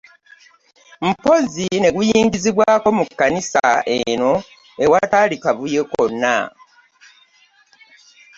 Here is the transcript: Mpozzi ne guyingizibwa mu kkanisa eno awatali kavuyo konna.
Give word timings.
Mpozzi 1.07 1.65
ne 1.79 1.89
guyingizibwa 1.95 2.67
mu 2.97 3.03
kkanisa 3.09 3.65
eno 3.97 4.31
awatali 4.83 5.35
kavuyo 5.43 5.83
konna. 5.91 6.35